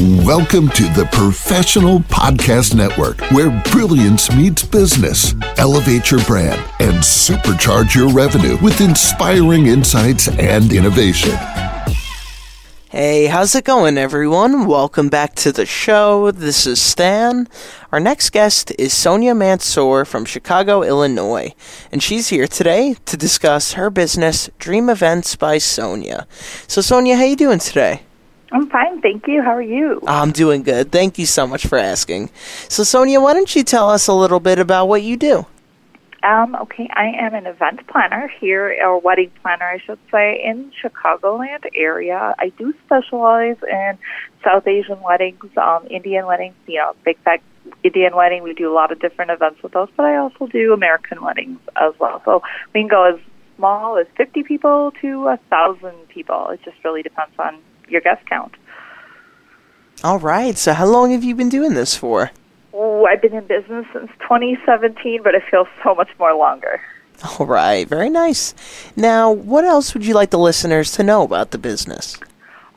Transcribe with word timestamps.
Welcome 0.00 0.70
to 0.70 0.82
the 0.92 1.08
Professional 1.12 2.00
Podcast 2.00 2.74
Network, 2.74 3.20
where 3.30 3.62
brilliance 3.70 4.28
meets 4.34 4.64
business. 4.64 5.36
Elevate 5.56 6.10
your 6.10 6.20
brand 6.24 6.60
and 6.80 6.96
supercharge 6.96 7.94
your 7.94 8.08
revenue 8.08 8.56
with 8.60 8.80
inspiring 8.80 9.66
insights 9.66 10.26
and 10.26 10.72
innovation. 10.72 11.30
Hey, 12.90 13.26
how's 13.26 13.54
it 13.54 13.64
going, 13.64 13.96
everyone? 13.96 14.66
Welcome 14.66 15.10
back 15.10 15.36
to 15.36 15.52
the 15.52 15.64
show. 15.64 16.32
This 16.32 16.66
is 16.66 16.82
Stan. 16.82 17.46
Our 17.92 18.00
next 18.00 18.30
guest 18.30 18.72
is 18.76 18.92
Sonya 18.92 19.36
Mansour 19.36 20.04
from 20.04 20.24
Chicago, 20.24 20.82
Illinois, 20.82 21.54
and 21.92 22.02
she's 22.02 22.30
here 22.30 22.48
today 22.48 22.96
to 23.04 23.16
discuss 23.16 23.74
her 23.74 23.90
business, 23.90 24.50
Dream 24.58 24.88
Events 24.88 25.36
by 25.36 25.58
Sonya. 25.58 26.26
So, 26.66 26.80
Sonya, 26.80 27.16
how 27.16 27.22
you 27.22 27.36
doing 27.36 27.60
today? 27.60 28.02
I'm 28.52 28.68
fine, 28.68 29.00
thank 29.00 29.26
you. 29.26 29.42
How 29.42 29.52
are 29.52 29.62
you? 29.62 30.00
I'm 30.06 30.30
doing 30.30 30.62
good. 30.62 30.92
Thank 30.92 31.18
you 31.18 31.26
so 31.26 31.46
much 31.46 31.66
for 31.66 31.78
asking. 31.78 32.30
So, 32.68 32.84
Sonya, 32.84 33.20
why 33.20 33.34
don't 33.34 33.54
you 33.54 33.64
tell 33.64 33.90
us 33.90 34.06
a 34.06 34.12
little 34.12 34.40
bit 34.40 34.58
about 34.58 34.86
what 34.86 35.02
you 35.02 35.16
do? 35.16 35.46
Um, 36.24 36.54
okay, 36.54 36.88
I 36.94 37.12
am 37.20 37.34
an 37.34 37.46
event 37.46 37.86
planner 37.86 38.28
here, 38.40 38.74
or 38.82 38.98
wedding 38.98 39.30
planner, 39.42 39.66
I 39.66 39.78
should 39.78 39.98
say, 40.10 40.42
in 40.42 40.72
Chicagoland 40.82 41.66
area. 41.74 42.34
I 42.38 42.48
do 42.56 42.72
specialize 42.86 43.58
in 43.70 43.98
South 44.42 44.66
Asian 44.66 45.00
weddings, 45.02 45.44
um, 45.58 45.86
Indian 45.90 46.24
weddings, 46.26 46.54
you 46.66 46.78
know, 46.78 46.94
big 47.04 47.18
fat 47.24 47.42
Indian 47.82 48.16
wedding. 48.16 48.42
We 48.42 48.54
do 48.54 48.72
a 48.72 48.74
lot 48.74 48.90
of 48.90 49.00
different 49.00 49.32
events 49.32 49.62
with 49.62 49.72
those, 49.72 49.88
but 49.96 50.06
I 50.06 50.16
also 50.16 50.46
do 50.46 50.72
American 50.72 51.22
weddings 51.22 51.58
as 51.76 51.92
well. 51.98 52.22
So 52.24 52.42
we 52.72 52.80
can 52.80 52.88
go 52.88 53.04
as 53.04 53.20
small 53.56 53.98
as 53.98 54.06
50 54.16 54.44
people 54.44 54.92
to 55.02 55.28
a 55.28 55.38
thousand 55.50 56.08
people. 56.08 56.48
It 56.48 56.60
just 56.64 56.76
really 56.84 57.02
depends 57.02 57.34
on 57.38 57.58
your 57.88 58.00
guest 58.00 58.24
count. 58.26 58.54
All 60.02 60.18
right. 60.18 60.56
So, 60.58 60.72
how 60.72 60.86
long 60.86 61.12
have 61.12 61.24
you 61.24 61.34
been 61.34 61.48
doing 61.48 61.74
this 61.74 61.96
for? 61.96 62.30
Oh, 62.72 63.06
I've 63.06 63.22
been 63.22 63.34
in 63.34 63.46
business 63.46 63.86
since 63.92 64.10
2017, 64.20 65.22
but 65.22 65.34
it 65.34 65.42
feels 65.50 65.68
so 65.82 65.94
much 65.94 66.10
more 66.18 66.34
longer. 66.34 66.80
All 67.38 67.46
right, 67.46 67.86
very 67.88 68.10
nice. 68.10 68.54
Now, 68.96 69.30
what 69.30 69.64
else 69.64 69.94
would 69.94 70.04
you 70.04 70.14
like 70.14 70.30
the 70.30 70.38
listeners 70.38 70.92
to 70.92 71.02
know 71.02 71.22
about 71.22 71.52
the 71.52 71.58
business? 71.58 72.18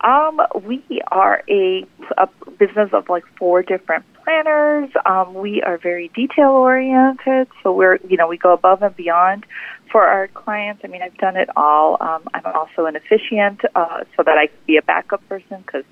Um, 0.02 0.40
we 0.64 0.84
are 1.08 1.44
a, 1.50 1.86
a 2.18 2.30
business 2.60 2.90
of 2.94 3.10
like 3.10 3.26
four 3.38 3.64
different 3.64 4.06
planners. 4.24 4.90
Um, 5.06 5.34
we 5.34 5.62
are 5.64 5.78
very 5.78 6.10
detail 6.10 6.52
oriented, 6.52 7.48
so 7.64 7.74
we're 7.74 7.98
you 8.08 8.16
know 8.16 8.28
we 8.28 8.38
go 8.38 8.54
above 8.54 8.84
and 8.84 8.96
beyond 8.96 9.46
for 9.92 10.04
our 10.04 10.28
clients. 10.30 10.82
I 10.84 10.88
mean, 10.88 11.02
I've 11.02 11.18
done 11.18 11.38
it 11.38 11.50
all. 11.56 11.98
Um, 12.00 12.24
I'm 12.34 12.46
also 12.46 12.86
an 12.86 12.96
officiant, 12.96 13.62
uh, 13.76 14.04
so 14.16 14.24
that 14.24 14.38
I 14.38 14.48
can 14.48 14.58
be 14.66 14.78
a 14.78 14.82
backup 14.82 15.28
person 15.30 15.64
because 15.66 15.84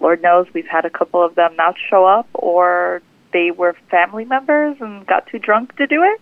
Lord 0.00 0.22
knows 0.22 0.46
we've 0.52 0.66
had 0.66 0.84
a 0.84 0.90
couple 0.90 1.24
of 1.24 1.34
them 1.34 1.56
not 1.56 1.76
show 1.90 2.04
up 2.04 2.28
or 2.34 3.02
they 3.32 3.50
were 3.50 3.76
family 3.90 4.24
members 4.24 4.76
and 4.80 5.06
got 5.06 5.26
too 5.26 5.38
drunk 5.38 5.76
to 5.76 5.86
do 5.86 6.02
it. 6.02 6.20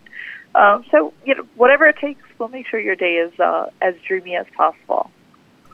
Um, 0.55 0.85
so, 0.91 1.13
you 1.25 1.35
know, 1.35 1.47
whatever 1.57 1.87
it 1.87 1.97
takes, 1.97 2.23
we'll 2.39 2.49
make 2.49 2.67
sure 2.67 2.79
your 2.79 2.97
day 2.97 3.15
is 3.15 3.39
uh, 3.41 3.67
as 3.81 3.95
dreamy 4.07 4.37
as 4.37 4.47
possible. 4.57 5.11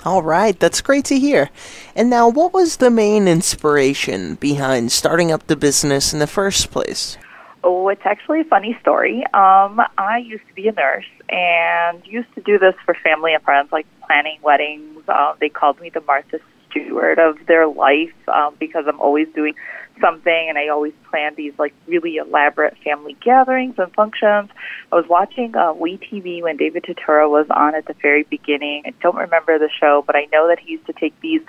All 0.04 0.22
right, 0.22 0.58
that's 0.58 0.80
great 0.80 1.04
to 1.06 1.18
hear. 1.18 1.50
And 1.96 2.08
now, 2.08 2.28
what 2.28 2.52
was 2.52 2.76
the 2.76 2.90
main 2.90 3.26
inspiration 3.26 4.36
behind 4.36 4.92
starting 4.92 5.32
up 5.32 5.48
the 5.48 5.56
business 5.56 6.12
in 6.12 6.20
the 6.20 6.28
first 6.28 6.70
place? 6.70 7.18
Oh, 7.64 7.88
it's 7.88 8.02
actually 8.04 8.40
a 8.40 8.44
funny 8.44 8.76
story. 8.80 9.24
Um, 9.34 9.80
I 9.98 10.18
used 10.24 10.46
to 10.48 10.54
be 10.54 10.68
a 10.68 10.72
nurse 10.72 11.04
and 11.28 12.06
used 12.06 12.32
to 12.36 12.40
do 12.40 12.58
this 12.58 12.74
for 12.84 12.94
family 12.94 13.34
and 13.34 13.42
friends, 13.42 13.70
like 13.72 13.86
planning 14.06 14.38
weddings. 14.42 15.02
Uh, 15.08 15.34
they 15.40 15.48
called 15.48 15.80
me 15.80 15.90
the 15.90 16.00
Martha 16.00 16.38
Stewart 16.70 17.18
of 17.18 17.36
their 17.46 17.66
life 17.66 18.14
um, 18.28 18.54
because 18.60 18.84
I'm 18.86 19.00
always 19.00 19.26
doing 19.34 19.54
something 20.00 20.46
and 20.48 20.56
I 20.56 20.68
always 20.68 20.92
plan 21.10 21.34
these 21.36 21.52
like 21.58 21.74
really 21.86 22.16
elaborate 22.16 22.76
family 22.84 23.16
gatherings 23.24 23.74
and 23.78 23.92
functions. 23.92 24.50
I 24.92 24.96
was 24.96 25.06
watching 25.08 25.56
uh, 25.56 25.72
WeTV 25.72 26.42
when 26.42 26.56
David 26.56 26.84
Tutera 26.84 27.28
was 27.28 27.46
on 27.50 27.74
at 27.74 27.86
the 27.86 27.94
very 28.00 28.22
beginning. 28.24 28.82
I 28.86 28.92
don't 29.02 29.16
remember 29.16 29.58
the 29.58 29.70
show, 29.80 30.04
but 30.06 30.14
I 30.14 30.26
know 30.32 30.46
that 30.48 30.60
he 30.60 30.72
used 30.72 30.86
to 30.86 30.92
take 30.92 31.18
these 31.20 31.42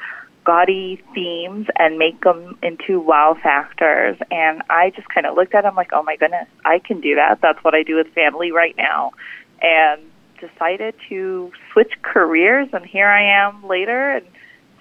gaudy 0.50 1.00
themes 1.14 1.68
and 1.78 2.00
make 2.00 2.24
them 2.24 2.58
into 2.64 3.00
wow 3.00 3.38
factors. 3.40 4.18
And 4.32 4.64
I 4.68 4.90
just 4.96 5.08
kind 5.10 5.28
of 5.28 5.36
looked 5.36 5.54
at 5.54 5.62
them 5.62 5.76
like, 5.76 5.92
oh 5.94 6.02
my 6.02 6.16
goodness, 6.16 6.48
I 6.66 6.80
can 6.80 7.02
do 7.02 7.14
that. 7.14 7.38
That's 7.40 7.64
what 7.64 7.76
I 7.76 7.84
do 7.84 7.98
with 7.98 8.08
family 8.16 8.52
right 8.52 8.76
now. 8.76 9.12
And 9.62 10.02
decided 10.42 10.96
to 11.08 11.52
switch 11.72 11.94
careers. 12.02 12.68
And 12.74 12.84
here 12.84 13.06
I 13.06 13.46
am 13.46 13.68
later 13.68 14.10
and 14.10 14.26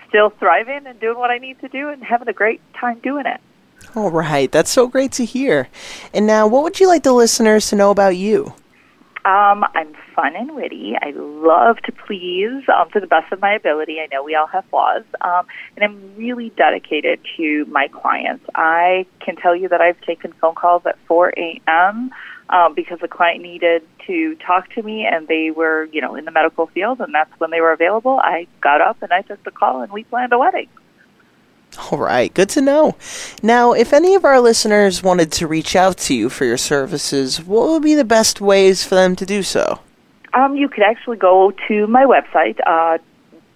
still 0.09 0.31
thriving 0.31 0.87
and 0.87 0.99
doing 1.01 1.19
what 1.19 1.31
I 1.31 1.37
need 1.37 1.61
to 1.61 1.69
do 1.69 1.91
and 1.91 2.03
having 2.03 2.29
a 2.29 2.33
great 2.33 2.63
time 2.73 2.99
doing 3.01 3.27
it. 3.27 3.41
All 3.95 4.11
right, 4.11 4.51
that's 4.51 4.71
so 4.71 4.87
great 4.87 5.13
to 5.13 5.25
hear. 5.27 5.69
And 6.15 6.27
now, 6.27 6.47
what 6.47 6.63
would 6.63 6.81
you 6.81 6.89
like 6.89 7.03
the 7.03 7.13
listeners 7.13 7.69
to 7.69 7.77
know 7.77 7.91
about 7.91 8.17
you? 8.17 8.55
Um, 9.25 9.65
I'm 9.75 9.95
fun 10.15 10.37
and 10.37 10.55
witty. 10.55 10.95
I 11.01 11.11
love 11.15 11.79
to 11.85 11.93
please 11.93 12.63
um, 12.69 12.89
to 12.93 13.01
the 13.01 13.07
best 13.07 13.33
of 13.33 13.41
my 13.41 13.53
ability. 13.53 13.99
I 14.01 14.07
know 14.13 14.23
we 14.23 14.35
all 14.35 14.47
have 14.47 14.65
flaws. 14.67 15.03
Um, 15.21 15.47
and 15.77 15.85
I'm 15.85 16.17
really 16.17 16.51
dedicated 16.57 17.21
to 17.37 17.65
my 17.67 17.89
clients. 17.89 18.45
I 18.55 19.07
can 19.21 19.37
tell 19.37 19.57
you 19.57 19.69
that 19.69 19.81
I've 19.81 20.01
taken 20.03 20.33
phone 20.41 20.55
calls 20.55 20.83
at 20.87 20.99
4 21.07 21.33
a.m. 21.37 22.11
Um, 22.51 22.75
because 22.75 22.99
a 23.03 23.09
client 23.09 23.43
needed 23.43 23.83
to 24.07 24.37
talk 24.37 24.73
to 24.75 24.83
me 24.83 25.05
and 25.05 25.29
they 25.29 25.51
were, 25.51 25.85
you 25.93 26.01
know, 26.01 26.15
in 26.15 26.25
the 26.25 26.31
medical 26.31 26.67
field 26.69 27.01
and 27.01 27.15
that's 27.15 27.31
when 27.39 27.51
they 27.51 27.61
were 27.61 27.73
available. 27.73 28.19
I 28.23 28.47
got 28.63 28.81
up 28.81 29.03
and 29.03 29.13
I 29.13 29.21
took 29.23 29.45
the 29.45 29.51
call 29.51 29.83
and 29.83 29.93
we 29.93 30.05
planned 30.05 30.33
a 30.33 30.39
wedding. 30.39 30.69
All 31.91 31.99
right, 31.99 32.33
good 32.35 32.49
to 32.51 32.61
know. 32.61 32.97
Now, 33.43 33.73
if 33.73 33.93
any 33.93 34.15
of 34.15 34.25
our 34.25 34.41
listeners 34.41 35.03
wanted 35.03 35.33
to 35.33 35.47
reach 35.47 35.77
out 35.77 35.97
to 35.99 36.15
you 36.15 36.29
for 36.29 36.45
your 36.45 36.57
services, 36.57 37.43
what 37.43 37.69
would 37.69 37.83
be 37.83 37.95
the 37.95 38.05
best 38.05 38.41
ways 38.41 38.85
for 38.85 38.95
them 38.95 39.17
to 39.17 39.27
do 39.27 39.43
so? 39.43 39.81
Um, 40.35 40.57
you 40.57 40.69
could 40.69 40.83
actually 40.83 41.17
go 41.17 41.53
to 41.69 41.87
my 41.87 42.05
website, 42.05 42.59
uh, 42.67 42.99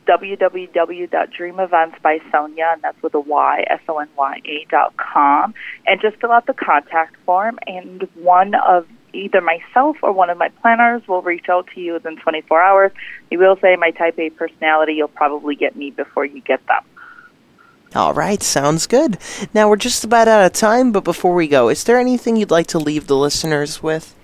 www.dreameventsbysonya, 0.07 2.73
and 2.73 2.83
that's 2.83 3.03
with 3.03 3.15
a 3.15 3.21
Y, 3.21 3.65
S-O-N-Y-A 3.69 4.67
dot 4.71 4.97
com, 4.97 5.55
and 5.87 6.01
just 6.01 6.17
fill 6.17 6.33
out 6.33 6.47
the 6.47 6.55
contact 6.55 7.17
form, 7.25 7.59
and 7.67 8.09
one 8.15 8.55
of 8.55 8.87
either 9.13 9.41
myself 9.41 9.97
or 10.03 10.13
one 10.13 10.31
of 10.31 10.39
my 10.39 10.49
planners 10.61 11.07
will 11.07 11.23
reach 11.23 11.49
out 11.49 11.69
to 11.75 11.81
you 11.81 11.93
within 11.93 12.17
24 12.17 12.63
hours. 12.63 12.93
He 13.31 13.37
will 13.37 13.57
say 13.61 13.77
my 13.77 13.91
type 13.91 14.19
A 14.19 14.31
personality, 14.31 14.95
you'll 14.95 15.09
probably 15.09 15.55
get 15.55 15.77
me 15.77 15.91
before 15.91 16.25
you 16.25 16.41
get 16.41 16.67
them. 16.67 16.83
All 17.95 18.15
right, 18.15 18.43
sounds 18.43 18.87
good. 18.87 19.19
Now 19.53 19.69
we're 19.69 19.77
just 19.77 20.03
about 20.03 20.29
out 20.29 20.47
of 20.47 20.53
time, 20.53 20.93
but 20.93 21.05
before 21.05 21.35
we 21.35 21.47
go, 21.47 21.69
is 21.69 21.85
there 21.85 21.99
anything 21.99 22.37
you'd 22.37 22.51
like 22.51 22.67
to 22.69 22.79
leave 22.79 23.07
the 23.07 23.17
listeners 23.17 23.83
with? 23.83 24.15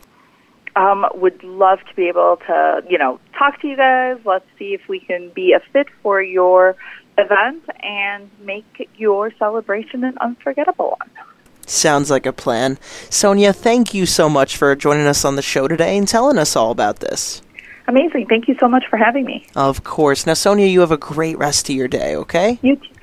Um, 0.74 1.04
would 1.14 1.42
love 1.42 1.80
to 1.80 1.94
be 1.94 2.08
able 2.08 2.38
to, 2.46 2.82
you 2.88 2.98
know, 2.98 3.20
talk 3.36 3.60
to 3.60 3.68
you 3.68 3.76
guys. 3.76 4.18
Let's 4.24 4.46
see 4.58 4.74
if 4.74 4.88
we 4.88 5.00
can 5.00 5.30
be 5.30 5.52
a 5.52 5.60
fit 5.72 5.88
for 6.02 6.22
your 6.22 6.76
event 7.18 7.64
and 7.80 8.30
make 8.40 8.88
your 8.96 9.32
celebration 9.38 10.04
an 10.04 10.16
unforgettable 10.20 10.96
one. 10.98 11.10
Sounds 11.66 12.10
like 12.10 12.24
a 12.24 12.32
plan. 12.32 12.78
Sonya, 13.10 13.52
thank 13.52 13.92
you 13.92 14.06
so 14.06 14.30
much 14.30 14.56
for 14.56 14.74
joining 14.74 15.06
us 15.06 15.24
on 15.24 15.36
the 15.36 15.42
show 15.42 15.68
today 15.68 15.98
and 15.98 16.08
telling 16.08 16.38
us 16.38 16.56
all 16.56 16.70
about 16.70 17.00
this. 17.00 17.42
Amazing. 17.88 18.26
Thank 18.26 18.48
you 18.48 18.56
so 18.60 18.68
much 18.68 18.84
for 18.88 18.96
having 18.96 19.24
me. 19.24 19.46
Of 19.56 19.84
course. 19.84 20.26
Now, 20.26 20.34
Sonya, 20.34 20.66
you 20.66 20.80
have 20.80 20.92
a 20.92 20.96
great 20.96 21.36
rest 21.38 21.68
of 21.68 21.74
your 21.74 21.88
day, 21.88 22.16
okay? 22.16 22.58
You, 22.62 22.76
t- 22.76 22.90